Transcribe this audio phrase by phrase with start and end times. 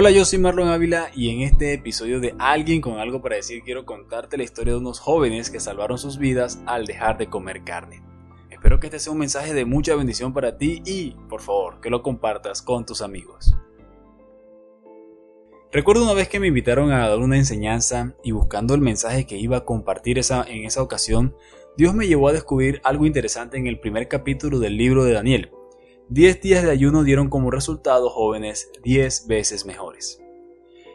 [0.00, 3.64] Hola, yo soy Marlon Ávila y en este episodio de Alguien con algo para decir
[3.64, 7.64] quiero contarte la historia de unos jóvenes que salvaron sus vidas al dejar de comer
[7.64, 8.04] carne.
[8.48, 11.90] Espero que este sea un mensaje de mucha bendición para ti y, por favor, que
[11.90, 13.56] lo compartas con tus amigos.
[15.72, 19.36] Recuerdo una vez que me invitaron a dar una enseñanza y buscando el mensaje que
[19.36, 21.34] iba a compartir esa, en esa ocasión,
[21.76, 25.50] Dios me llevó a descubrir algo interesante en el primer capítulo del libro de Daniel,
[26.10, 30.22] Diez días de ayuno dieron como resultado jóvenes diez veces mejores.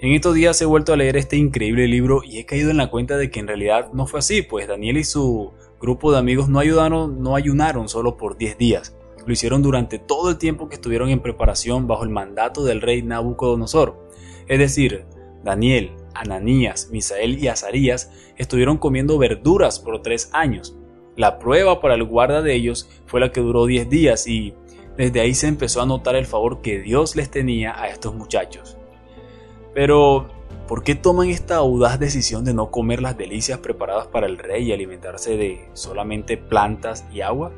[0.00, 2.90] En estos días he vuelto a leer este increíble libro y he caído en la
[2.90, 6.48] cuenta de que en realidad no fue así, pues Daniel y su grupo de amigos
[6.48, 10.74] no ayudaron, no ayunaron solo por 10 días, lo hicieron durante todo el tiempo que
[10.74, 14.10] estuvieron en preparación bajo el mandato del rey Nabucodonosor.
[14.48, 15.04] Es decir,
[15.44, 20.76] Daniel, Ananías, Misael y Azarías estuvieron comiendo verduras por tres años.
[21.14, 24.52] La prueba para el guarda de ellos fue la que duró 10 días y
[24.96, 28.78] desde ahí se empezó a notar el favor que Dios les tenía a estos muchachos.
[29.74, 30.28] Pero,
[30.66, 34.64] ¿por qué toman esta audaz decisión de no comer las delicias preparadas para el rey
[34.64, 37.52] y alimentarse de solamente plantas y agua?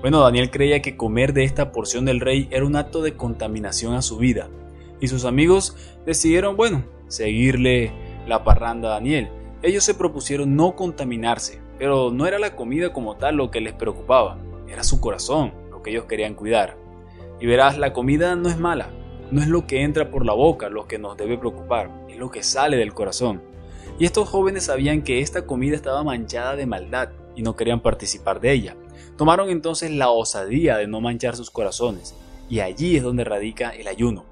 [0.00, 3.94] Bueno, Daniel creía que comer de esta porción del rey era un acto de contaminación
[3.94, 4.48] a su vida,
[5.00, 5.76] y sus amigos
[6.06, 7.92] decidieron, bueno, seguirle
[8.26, 9.28] la parranda a Daniel.
[9.62, 13.74] Ellos se propusieron no contaminarse, pero no era la comida como tal lo que les
[13.74, 16.76] preocupaba, era su corazón que ellos querían cuidar.
[17.40, 18.90] Y verás, la comida no es mala,
[19.30, 22.30] no es lo que entra por la boca lo que nos debe preocupar, es lo
[22.30, 23.42] que sale del corazón.
[23.98, 28.40] Y estos jóvenes sabían que esta comida estaba manchada de maldad y no querían participar
[28.40, 28.76] de ella.
[29.16, 32.14] Tomaron entonces la osadía de no manchar sus corazones,
[32.48, 34.24] y allí es donde radica el ayuno.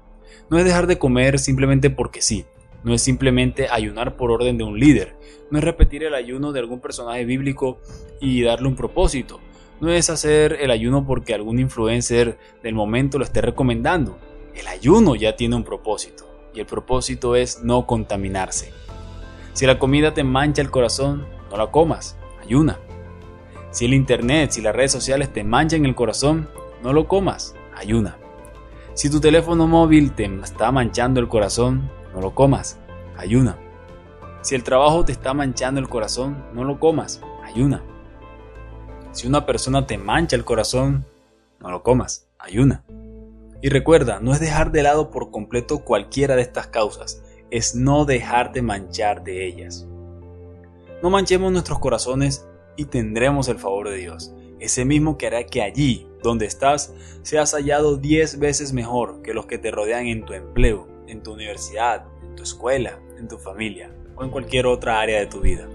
[0.49, 2.45] No es dejar de comer simplemente porque sí,
[2.83, 5.15] no es simplemente ayunar por orden de un líder,
[5.49, 7.79] no es repetir el ayuno de algún personaje bíblico
[8.19, 9.39] y darle un propósito,
[9.81, 14.17] no es hacer el ayuno porque algún influencer del momento lo esté recomendando.
[14.53, 18.71] El ayuno ya tiene un propósito y el propósito es no contaminarse.
[19.53, 22.79] Si la comida te mancha el corazón, no la comas, ayuna.
[23.71, 26.47] Si el internet, si las redes sociales te manchan el corazón,
[26.83, 28.17] no lo comas, ayuna.
[28.93, 32.77] Si tu teléfono móvil te está manchando el corazón, no lo comas,
[33.17, 33.57] ayuna.
[34.41, 37.83] Si el trabajo te está manchando el corazón, no lo comas, ayuna.
[39.11, 41.05] Si una persona te mancha el corazón,
[41.59, 42.85] no lo comas, ayuna.
[43.61, 48.05] Y recuerda, no es dejar de lado por completo cualquiera de estas causas, es no
[48.05, 49.85] dejarte manchar de ellas.
[51.03, 55.61] No manchemos nuestros corazones y tendremos el favor de Dios, ese mismo que hará que
[55.61, 60.31] allí, donde estás, seas hallado diez veces mejor que los que te rodean en tu
[60.33, 65.19] empleo, en tu universidad, en tu escuela, en tu familia o en cualquier otra área
[65.19, 65.67] de tu vida.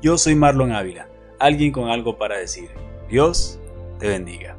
[0.00, 1.11] Yo soy Marlon Ávila
[1.42, 2.70] alguien con algo para decir.
[3.08, 3.58] Dios
[3.98, 4.56] te bendiga.